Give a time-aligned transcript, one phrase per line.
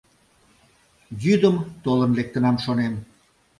[1.23, 2.93] Йӱдым толын лектынам, шонем.